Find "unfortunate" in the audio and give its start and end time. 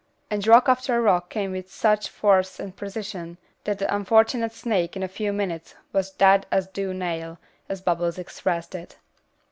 3.95-4.51